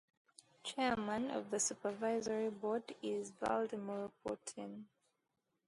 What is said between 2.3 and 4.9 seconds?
board is Vladimir Putin.